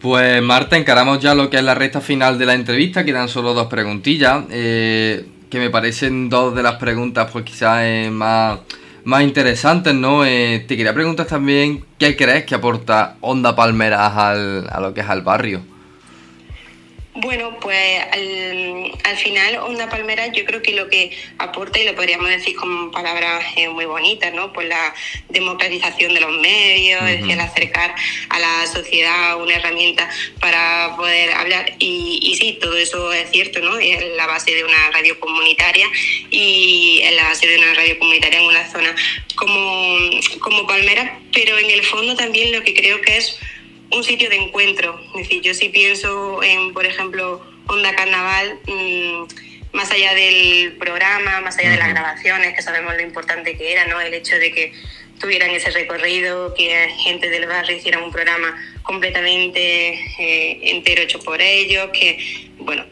Pues 0.00 0.40
Marta, 0.42 0.76
encaramos 0.76 1.18
ya 1.18 1.34
lo 1.34 1.50
que 1.50 1.56
es 1.56 1.64
la 1.64 1.74
recta 1.74 2.00
final 2.00 2.38
de 2.38 2.46
la 2.46 2.54
entrevista, 2.54 3.04
quedan 3.04 3.28
solo 3.28 3.52
dos 3.52 3.66
preguntillas, 3.66 4.44
eh, 4.50 5.26
que 5.50 5.58
me 5.58 5.70
parecen 5.70 6.28
dos 6.28 6.54
de 6.54 6.62
las 6.62 6.76
preguntas 6.76 7.30
pues 7.32 7.44
quizás 7.44 7.80
eh, 7.82 8.08
más, 8.12 8.60
más 9.02 9.22
interesantes, 9.22 9.94
¿no? 9.94 10.24
Eh, 10.24 10.64
te 10.68 10.76
quería 10.76 10.94
preguntar 10.94 11.26
también 11.26 11.84
qué 11.98 12.16
crees 12.16 12.44
que 12.44 12.54
aporta 12.54 13.16
Onda 13.20 13.56
Palmeras 13.56 14.16
al, 14.16 14.68
a 14.70 14.78
lo 14.80 14.94
que 14.94 15.00
es 15.00 15.08
al 15.08 15.22
barrio. 15.22 15.62
Bueno, 17.20 17.58
pues 17.58 18.00
al, 18.12 18.92
al, 19.02 19.16
final 19.16 19.56
Onda 19.56 19.88
Palmera 19.88 20.28
yo 20.28 20.44
creo 20.44 20.62
que 20.62 20.70
lo 20.70 20.88
que 20.88 21.10
aporta, 21.38 21.80
y 21.80 21.84
lo 21.84 21.96
podríamos 21.96 22.28
decir 22.28 22.54
con 22.54 22.92
palabras 22.92 23.44
eh, 23.56 23.68
muy 23.68 23.86
bonitas, 23.86 24.32
¿no? 24.32 24.52
Pues 24.52 24.68
la 24.68 24.94
democratización 25.28 26.14
de 26.14 26.20
los 26.20 26.30
medios, 26.38 27.02
uh 27.02 27.04
-huh. 27.04 27.08
es 27.08 27.18
decir, 27.18 27.32
el 27.32 27.40
acercar 27.40 27.92
a 28.28 28.38
la 28.38 28.66
sociedad 28.68 29.36
una 29.42 29.56
herramienta 29.56 30.08
para 30.38 30.94
poder 30.96 31.32
hablar. 31.32 31.74
Y, 31.80 32.20
y, 32.22 32.36
sí, 32.36 32.56
todo 32.60 32.76
eso 32.76 33.12
es 33.12 33.28
cierto, 33.32 33.58
¿no? 33.62 33.80
Es 33.80 34.00
la 34.16 34.28
base 34.28 34.54
de 34.54 34.62
una 34.62 34.90
radio 34.92 35.18
comunitaria 35.18 35.88
y 36.30 37.00
es 37.02 37.14
la 37.16 37.24
base 37.24 37.48
de 37.48 37.58
una 37.58 37.74
radio 37.74 37.98
comunitaria 37.98 38.38
en 38.38 38.46
una 38.46 38.70
zona 38.70 38.94
como, 39.34 39.98
como 40.38 40.68
Palmera, 40.68 41.18
pero 41.34 41.58
en 41.58 41.68
el 41.68 41.82
fondo 41.82 42.14
también 42.14 42.52
lo 42.52 42.62
que 42.62 42.74
creo 42.74 43.00
que 43.00 43.16
es 43.16 43.40
un 43.90 44.04
sitio 44.04 44.28
de 44.28 44.36
encuentro. 44.36 45.00
Es 45.14 45.28
decir, 45.28 45.42
yo 45.42 45.54
sí 45.54 45.68
pienso 45.68 46.42
en, 46.42 46.72
por 46.72 46.86
ejemplo, 46.86 47.44
Onda 47.66 47.94
Carnaval, 47.94 48.58
mmm, 48.66 49.24
más 49.72 49.90
allá 49.90 50.14
del 50.14 50.76
programa, 50.78 51.40
más 51.40 51.58
allá 51.58 51.70
de 51.70 51.76
las 51.76 51.88
grabaciones, 51.90 52.54
que 52.54 52.62
sabemos 52.62 52.94
lo 52.94 53.02
importante 53.02 53.56
que 53.56 53.72
era, 53.72 53.86
¿no? 53.86 54.00
El 54.00 54.14
hecho 54.14 54.38
de 54.38 54.52
que 54.52 54.72
tuvieran 55.20 55.50
ese 55.50 55.70
recorrido, 55.70 56.54
que 56.54 56.88
gente 57.04 57.28
del 57.28 57.46
barrio 57.46 57.76
hiciera 57.76 58.02
un 58.02 58.10
programa 58.10 58.56
completamente 58.82 59.94
eh, 60.18 60.60
entero 60.62 61.02
hecho 61.02 61.18
por 61.20 61.42
ellos, 61.42 61.90
que, 61.92 62.50
bueno, 62.58 62.84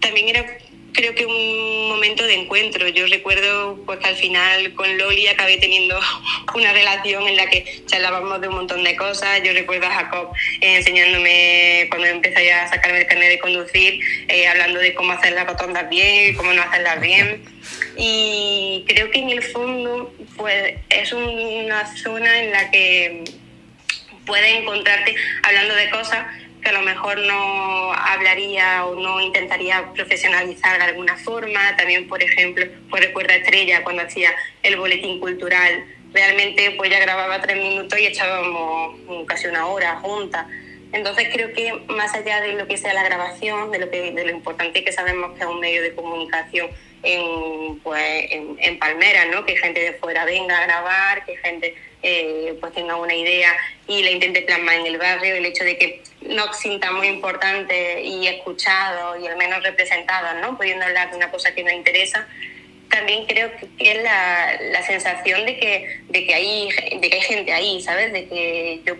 también 0.00 0.28
era 0.28 0.58
creo 0.96 1.14
que 1.14 1.26
un 1.26 1.88
momento 1.88 2.24
de 2.24 2.34
encuentro. 2.34 2.88
Yo 2.88 3.06
recuerdo 3.06 3.78
pues 3.84 3.98
que 4.00 4.08
al 4.08 4.16
final 4.16 4.74
con 4.74 4.98
Loli 4.98 5.28
acabé 5.28 5.58
teniendo 5.58 6.00
una 6.54 6.72
relación 6.72 7.28
en 7.28 7.36
la 7.36 7.46
que 7.48 7.82
charlábamos 7.86 8.40
de 8.40 8.48
un 8.48 8.54
montón 8.54 8.82
de 8.82 8.96
cosas. 8.96 9.42
Yo 9.44 9.52
recuerdo 9.52 9.86
a 9.86 9.90
Jacob 9.90 10.32
eh, 10.60 10.76
enseñándome 10.76 11.86
cuando 11.90 12.08
empecé 12.08 12.52
a 12.52 12.66
sacarme 12.66 13.00
el 13.00 13.06
carnet 13.06 13.28
de 13.28 13.38
conducir, 13.38 14.00
eh, 14.28 14.48
hablando 14.48 14.80
de 14.80 14.94
cómo 14.94 15.12
hacer 15.12 15.34
las 15.34 15.46
rotondas 15.46 15.88
bien, 15.88 16.34
cómo 16.34 16.52
no 16.52 16.62
hacerlas 16.62 17.00
bien. 17.00 17.44
Y 17.96 18.84
creo 18.88 19.10
que 19.10 19.18
en 19.20 19.30
el 19.30 19.42
fondo 19.42 20.12
pues 20.36 20.74
es 20.88 21.12
una 21.12 21.86
zona 21.96 22.40
en 22.40 22.50
la 22.50 22.70
que 22.70 23.24
puedes 24.24 24.56
encontrarte 24.56 25.14
hablando 25.42 25.74
de 25.74 25.90
cosas 25.90 26.26
que 26.66 26.70
a 26.70 26.80
lo 26.80 26.82
mejor 26.82 27.16
no 27.18 27.92
hablaría 27.92 28.84
o 28.86 28.96
no 28.96 29.20
intentaría 29.20 29.92
profesionalizar 29.94 30.76
de 30.78 30.84
alguna 30.86 31.16
forma. 31.16 31.76
También, 31.76 32.08
por 32.08 32.20
ejemplo, 32.20 32.66
pues 32.90 33.04
recuerda 33.04 33.36
Estrella 33.36 33.84
cuando 33.84 34.02
hacía 34.02 34.34
el 34.64 34.76
boletín 34.76 35.20
cultural. 35.20 35.84
Realmente 36.12 36.72
pues 36.72 36.90
ya 36.90 36.98
grababa 36.98 37.40
tres 37.40 37.56
minutos 37.56 37.96
y 38.00 38.06
echábamos 38.06 38.96
casi 39.28 39.46
una 39.46 39.66
hora 39.66 40.00
juntas. 40.00 40.44
Entonces 40.96 41.28
creo 41.30 41.52
que 41.52 41.72
más 41.88 42.14
allá 42.14 42.40
de 42.40 42.54
lo 42.54 42.66
que 42.66 42.78
sea 42.78 42.94
la 42.94 43.04
grabación, 43.04 43.70
de 43.70 43.78
lo, 43.78 43.90
que, 43.90 44.12
de 44.12 44.24
lo 44.24 44.30
importante 44.30 44.82
que 44.82 44.92
sabemos 44.92 45.36
que 45.36 45.40
es 45.40 45.46
un 45.46 45.60
medio 45.60 45.82
de 45.82 45.94
comunicación 45.94 46.70
en, 47.02 47.78
pues, 47.80 48.26
en, 48.30 48.56
en 48.58 48.78
Palmera, 48.78 49.26
¿no? 49.26 49.44
que 49.44 49.56
gente 49.56 49.80
de 49.80 49.92
fuera 49.92 50.24
venga 50.24 50.58
a 50.58 50.66
grabar, 50.66 51.24
que 51.26 51.36
gente 51.36 51.74
eh, 52.02 52.56
pues 52.60 52.72
tenga 52.72 52.96
una 52.96 53.14
idea 53.14 53.54
y 53.86 54.02
la 54.02 54.10
intente 54.10 54.40
plasmar 54.42 54.76
en 54.76 54.86
el 54.86 54.96
barrio, 54.96 55.36
el 55.36 55.44
hecho 55.44 55.64
de 55.64 55.76
que 55.76 56.02
nos 56.22 56.58
sintamos 56.58 57.04
importantes 57.04 58.02
y 58.02 58.26
escuchados 58.26 59.22
y 59.22 59.26
al 59.26 59.36
menos 59.36 59.62
representados, 59.62 60.40
¿no? 60.40 60.56
pudiendo 60.56 60.86
hablar 60.86 61.10
de 61.10 61.16
una 61.16 61.30
cosa 61.30 61.54
que 61.54 61.62
nos 61.62 61.74
interesa, 61.74 62.26
también 62.88 63.26
creo 63.26 63.50
que 63.56 63.90
es 63.90 64.02
la, 64.02 64.58
la 64.72 64.82
sensación 64.82 65.44
de 65.44 65.58
que, 65.58 66.00
de, 66.08 66.26
que 66.26 66.34
hay, 66.34 66.68
de 67.00 67.10
que 67.10 67.16
hay 67.16 67.22
gente 67.22 67.52
ahí, 67.52 67.82
¿sabes? 67.82 68.12
De 68.12 68.26
que 68.26 68.80
yo 68.86 68.94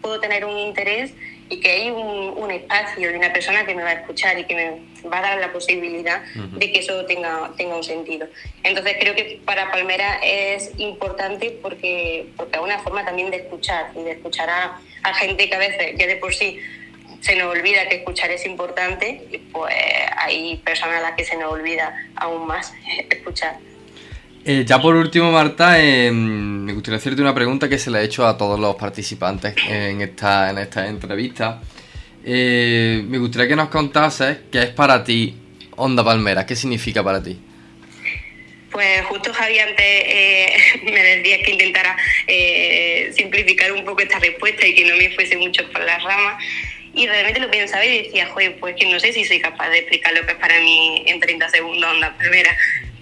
puedo 0.00 0.20
tener 0.20 0.44
un 0.44 0.58
interés 0.58 1.12
y 1.48 1.60
que 1.60 1.70
hay 1.70 1.90
un, 1.90 2.34
un, 2.36 2.50
espacio 2.50 3.10
de 3.10 3.16
una 3.16 3.32
persona 3.32 3.64
que 3.64 3.74
me 3.74 3.82
va 3.82 3.90
a 3.90 3.94
escuchar 3.94 4.38
y 4.38 4.44
que 4.44 4.54
me 4.54 5.08
va 5.08 5.18
a 5.18 5.22
dar 5.22 5.38
la 5.38 5.52
posibilidad 5.52 6.22
uh 6.36 6.40
-huh. 6.40 6.58
de 6.58 6.72
que 6.72 6.80
eso 6.80 7.04
tenga, 7.06 7.50
tenga 7.56 7.76
un 7.76 7.84
sentido. 7.84 8.26
Entonces 8.62 8.96
creo 9.00 9.14
que 9.14 9.40
para 9.44 9.70
Palmera 9.70 10.20
es 10.22 10.72
importante 10.78 11.58
porque, 11.62 12.26
porque 12.36 12.56
es 12.56 12.62
una 12.62 12.78
forma 12.80 13.04
también 13.04 13.30
de 13.30 13.38
escuchar 13.38 13.90
y 13.94 14.02
de 14.02 14.12
escuchar 14.12 14.50
a, 14.50 14.80
a 15.02 15.14
gente 15.14 15.48
que 15.48 15.54
a 15.54 15.58
veces 15.58 15.94
ya 15.96 16.06
de 16.06 16.16
por 16.16 16.34
sí 16.34 16.60
se 17.20 17.34
nos 17.34 17.48
olvida 17.56 17.88
que 17.88 17.96
escuchar 17.96 18.30
es 18.30 18.46
importante 18.46 19.22
y 19.30 19.38
pues 19.38 19.74
hay 20.16 20.56
personas 20.64 20.98
a 20.98 21.00
las 21.00 21.12
que 21.12 21.24
se 21.24 21.36
nos 21.36 21.52
olvida 21.52 21.94
aún 22.16 22.46
más 22.46 22.72
escuchar. 23.10 23.56
Eh, 24.44 24.64
ya 24.66 24.80
por 24.80 24.94
último, 24.94 25.30
Marta, 25.30 25.78
eh, 25.82 26.10
me 26.10 26.72
gustaría 26.72 26.96
hacerte 26.96 27.20
una 27.20 27.34
pregunta 27.34 27.68
que 27.68 27.78
se 27.78 27.90
le 27.90 27.98
ha 27.98 28.02
hecho 28.02 28.26
a 28.26 28.36
todos 28.36 28.58
los 28.58 28.76
participantes 28.76 29.54
en 29.68 30.00
esta, 30.00 30.50
en 30.50 30.58
esta 30.58 30.86
entrevista. 30.86 31.60
Eh, 32.24 33.02
me 33.06 33.18
gustaría 33.18 33.48
que 33.48 33.56
nos 33.56 33.68
contases 33.68 34.38
qué 34.50 34.62
es 34.62 34.68
para 34.70 35.04
ti 35.04 35.36
Onda 35.76 36.04
Palmera, 36.04 36.46
qué 36.46 36.56
significa 36.56 37.02
para 37.04 37.22
ti. 37.22 37.38
Pues 38.70 39.04
justo 39.06 39.32
Javi 39.32 39.58
antes 39.58 39.84
eh, 39.86 40.52
me 40.84 41.02
decía 41.02 41.42
que 41.42 41.50
intentara 41.52 41.96
simplificar 43.14 43.72
un 43.72 43.84
poco 43.84 44.00
esta 44.00 44.18
respuesta 44.18 44.66
y 44.66 44.74
que 44.74 44.84
no 44.84 44.96
me 44.96 45.10
fuese 45.10 45.36
mucho 45.36 45.68
por 45.70 45.82
las 45.84 46.02
ramas. 46.02 46.42
Y 46.94 47.06
realmente 47.06 47.40
lo 47.40 47.50
pensaba 47.50 47.84
y 47.84 48.04
decía, 48.04 48.26
joder, 48.26 48.56
pues 48.58 48.74
que 48.76 48.86
no 48.86 48.98
sé 48.98 49.12
si 49.12 49.24
soy 49.24 49.40
capaz 49.40 49.68
de 49.70 49.78
explicar 49.78 50.14
lo 50.14 50.24
que 50.24 50.32
es 50.32 50.38
para 50.38 50.58
mí 50.60 51.04
en 51.06 51.20
30 51.20 51.50
segundos 51.50 51.90
Onda 51.92 52.16
Palmera, 52.16 52.56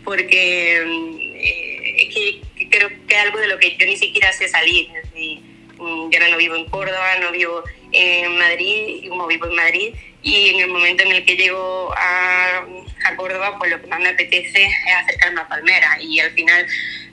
porque 0.04 1.25
eh, 1.46 2.08
que, 2.12 2.40
que, 2.56 2.68
creo 2.68 2.90
que 3.06 3.16
algo 3.16 3.38
de 3.38 3.48
lo 3.48 3.58
que 3.58 3.76
yo 3.76 3.86
ni 3.86 3.96
siquiera 3.96 4.32
sé 4.32 4.48
salir. 4.48 4.90
Decir, 4.92 5.40
mm, 5.78 6.10
yo 6.10 6.30
no 6.30 6.36
vivo 6.36 6.56
en 6.56 6.66
Córdoba, 6.66 7.16
no 7.20 7.32
vivo 7.32 7.62
en 7.92 8.38
Madrid, 8.38 9.08
como 9.08 9.26
vivo 9.26 9.46
en 9.46 9.54
Madrid, 9.54 9.94
y 10.22 10.50
en 10.50 10.60
el 10.60 10.68
momento 10.68 11.04
en 11.04 11.12
el 11.12 11.24
que 11.24 11.36
llego 11.36 11.92
a, 11.96 12.66
a 13.04 13.16
Córdoba, 13.16 13.56
pues 13.58 13.70
lo 13.70 13.80
que 13.80 13.86
más 13.86 14.00
me 14.00 14.08
apetece 14.08 14.64
es 14.64 14.94
acercarme 15.02 15.40
a 15.40 15.48
Palmera 15.48 15.98
y 16.00 16.18
al 16.20 16.32
final 16.32 16.66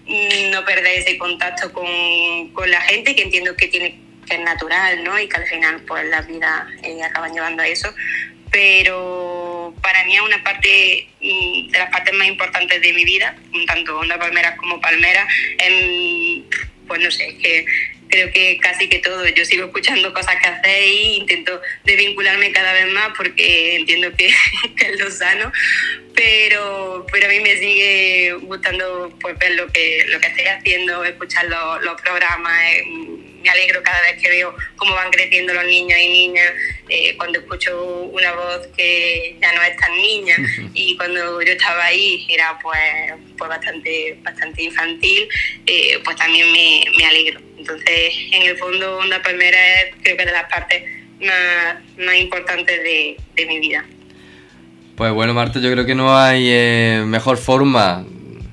mm, 0.06 0.50
no 0.52 0.66
perder 0.66 1.00
ese 1.00 1.18
contacto 1.18 1.72
con, 1.72 2.50
con 2.54 2.70
la 2.70 2.82
gente, 2.82 3.16
que 3.16 3.24
entiendo 3.24 3.56
que 3.56 3.68
tiene 3.68 4.04
que 4.26 4.36
es 4.36 4.42
natural, 4.42 5.04
¿no? 5.04 5.20
Y 5.20 5.28
que 5.28 5.38
al 5.38 5.46
final, 5.46 5.82
pues 5.82 6.06
las 6.06 6.26
vidas 6.28 6.66
eh, 6.84 7.04
acaban 7.04 7.34
llevando 7.34 7.64
a 7.64 7.68
eso. 7.68 7.94
Pero 8.52 9.43
para 9.84 10.04
mí 10.06 10.16
es 10.16 10.22
una 10.22 10.44
parte 10.44 11.08
mm, 11.22 11.70
de 11.70 11.78
las 11.78 11.92
partes 11.92 12.14
más 12.16 12.28
importantes 12.28 12.82
de 12.82 12.94
mi 12.94 13.06
vida, 13.06 13.36
tanto 13.68 14.00
Onda 14.00 14.18
Palmeras 14.18 14.58
como 14.58 14.82
Palmera. 14.82 15.28
En, 15.60 16.46
pues 16.88 17.02
no 17.02 17.12
sé, 17.12 17.38
que 17.38 17.66
creo 18.08 18.32
que 18.32 18.58
casi 18.62 18.88
que 18.88 19.00
todo. 19.00 19.28
Yo 19.28 19.46
sigo 19.46 19.66
escuchando 19.66 20.14
cosas 20.14 20.38
que 20.42 20.48
hacéis, 20.48 21.18
intento 21.20 21.62
desvincularme 21.84 22.52
cada 22.52 22.74
vez 22.74 22.88
más 22.88 23.10
porque 23.16 23.76
entiendo 23.76 24.12
que, 24.18 24.28
es 24.28 25.00
lo 25.00 25.12
sano, 25.12 25.52
pero, 26.16 27.06
pero 27.12 27.28
a 27.28 27.30
mí 27.30 27.40
me 27.42 27.58
sigue 27.58 28.34
gustando 28.42 29.16
pues, 29.20 29.38
ver 29.38 29.52
lo 29.52 29.68
que, 29.68 30.06
lo 30.08 30.20
que 30.20 30.28
estáis 30.28 30.50
haciendo, 30.50 31.04
escuchar 31.04 31.46
los, 31.46 31.84
los 31.84 32.02
programas. 32.02 32.64
Eh, 32.72 33.33
me 33.44 33.50
alegro 33.50 33.84
cada 33.84 34.02
vez 34.02 34.22
que 34.22 34.30
veo 34.30 34.56
cómo 34.78 34.96
van 34.96 35.12
creciendo 35.12 35.54
los 35.54 35.66
niños 35.66 36.00
y 36.00 36.08
niñas, 36.08 36.52
eh, 36.90 37.16
cuando 37.18 37.40
escucho 37.40 38.04
una 38.12 38.32
voz 38.34 38.68
que 38.76 39.38
ya 39.42 39.54
no 39.54 39.62
es 39.62 39.78
tan 39.78 39.96
niña 39.96 40.36
y 40.74 40.96
cuando 40.98 41.42
yo 41.42 41.52
estaba 41.52 41.86
ahí 41.86 42.26
era 42.30 42.58
pues, 42.62 42.80
pues 43.38 43.50
bastante, 43.50 44.18
bastante 44.24 44.64
infantil, 44.64 45.28
eh, 45.66 46.00
pues 46.04 46.16
también 46.16 46.52
me, 46.52 46.86
me, 46.98 47.06
alegro. 47.06 47.42
Entonces, 47.58 48.14
en 48.32 48.42
el 48.44 48.58
fondo, 48.58 48.98
Onda 48.98 49.22
Palmera 49.22 49.82
es 49.82 49.96
creo 50.02 50.18
que 50.18 50.26
de 50.26 50.32
las 50.32 50.50
partes 50.50 50.84
más, 51.22 51.76
más 51.98 52.16
importantes 52.16 52.82
de, 52.84 53.18
de 53.36 53.46
mi 53.46 53.60
vida. 53.60 53.86
Pues 54.96 55.12
bueno, 55.12 55.34
Marta, 55.34 55.60
yo 55.60 55.72
creo 55.72 55.86
que 55.86 55.96
no 55.96 56.16
hay 56.16 56.48
eh, 56.50 57.04
mejor 57.06 57.38
forma 57.38 58.06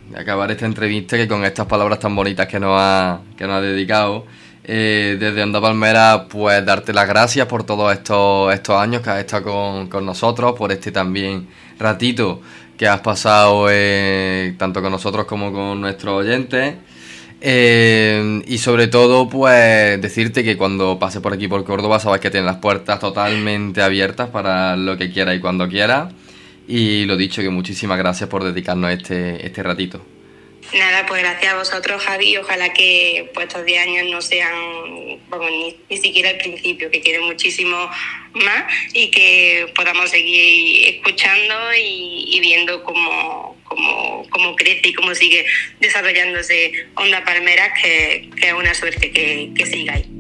de 0.09 0.19
acabar 0.19 0.51
esta 0.51 0.67
entrevista 0.67 1.17
que 1.17 1.29
con 1.29 1.45
estas 1.45 1.67
palabras 1.67 2.01
tan 2.01 2.17
bonitas 2.17 2.47
que 2.47 2.59
nos 2.59 2.75
ha, 2.79 3.21
que 3.37 3.47
nos 3.47 3.57
ha 3.57 3.61
dedicado. 3.61 4.27
Eh, 4.65 5.17
desde 5.19 5.43
Onda 5.43 5.61
Palmera, 5.61 6.27
pues 6.29 6.65
darte 6.65 6.93
las 6.93 7.09
gracias 7.09 7.47
por 7.47 7.65
todos 7.65 7.93
estos, 7.93 8.53
estos 8.53 8.77
años 8.77 9.03
que 9.03 9.11
has 9.11 9.21
estado 9.21 9.45
con, 9.45 9.89
con 9.89 10.05
nosotros, 10.05 10.55
por 10.57 10.71
este 10.71 10.93
también 10.93 11.49
ratito 11.79 12.41
que 12.81 12.89
has 12.89 13.01
pasado 13.03 13.67
eh, 13.71 14.55
tanto 14.57 14.81
con 14.81 14.91
nosotros 14.91 15.27
como 15.27 15.53
con 15.53 15.83
nuestros 15.83 16.25
oyentes. 16.25 16.77
Eh, 17.43 18.43
y 18.47 18.57
sobre 18.57 18.87
todo, 18.89 19.29
pues 19.29 20.01
decirte 20.01 20.43
que 20.43 20.57
cuando 20.57 20.99
pase 20.99 21.21
por 21.21 21.35
aquí 21.35 21.47
por 21.47 21.63
Córdoba, 21.65 22.01
sabes 22.01 22.21
que 22.21 22.31
tienes 22.31 22.47
las 22.47 22.57
puertas 22.57 22.99
totalmente 22.99 23.83
abiertas 23.83 24.31
para 24.31 24.77
lo 24.77 24.97
que 24.97 25.11
quieras 25.11 25.37
y 25.37 25.41
cuando 25.41 25.69
quieras. 25.69 26.15
Y 26.69 27.05
lo 27.05 27.19
dicho, 27.19 27.43
que 27.43 27.51
muchísimas 27.51 27.99
gracias 27.99 28.31
por 28.31 28.45
dedicarnos 28.45 28.91
este, 28.93 29.45
este 29.47 29.63
ratito. 29.63 30.01
Nada, 30.75 31.05
pues 31.07 31.23
gracias 31.23 31.53
a 31.53 31.57
vosotros, 31.57 32.03
Javi. 32.03 32.37
Ojalá 32.37 32.73
que 32.73 33.31
pues, 33.35 33.49
estos 33.49 33.65
10 33.65 33.83
años 33.83 34.07
no 34.11 34.23
sean 34.23 34.55
ni, 35.89 35.97
siquiera 35.97 36.31
el 36.31 36.39
principio, 36.39 36.91
que 36.91 37.01
quede 37.01 37.21
muchísimo 37.21 37.91
más 38.35 38.65
y 38.93 39.11
que 39.11 39.67
podamos 39.75 40.11
seguir 40.11 40.95
escuchando 40.97 41.55
y, 41.77 42.39
viendo 42.41 42.83
cómo, 42.85 43.57
cómo, 43.65 44.27
cómo, 44.31 44.57
crece 44.57 44.89
y 44.89 44.93
cómo 44.93 45.15
sigue 45.15 45.45
desarrollándose 45.81 46.73
Onda 46.95 47.25
Palmera, 47.25 47.75
que, 47.75 48.29
que 48.41 48.49
es 48.49 48.55
una 48.55 48.75
suerte 48.75 49.11
que, 49.11 49.51
que 49.55 49.91
ahí. 49.91 50.20